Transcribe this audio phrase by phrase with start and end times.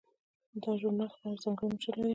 [0.63, 2.09] دا ژورنال خپل ځانګړی مشر لري.